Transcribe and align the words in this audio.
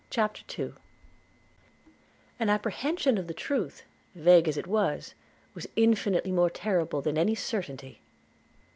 CHAPTER 0.09 0.43
II 0.63 0.73
AN 2.39 2.49
apprehension 2.49 3.19
of 3.19 3.27
the 3.27 3.35
truth, 3.35 3.83
vague 4.15 4.47
as 4.47 4.57
it 4.57 4.65
was, 4.65 5.13
was 5.53 5.67
infinitely 5.75 6.31
more 6.31 6.49
terrible 6.49 7.03
than 7.03 7.19
any 7.19 7.35
certainty. 7.35 8.01